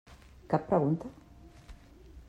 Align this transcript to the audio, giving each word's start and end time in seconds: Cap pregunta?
Cap 0.53 0.65
pregunta? 0.71 1.05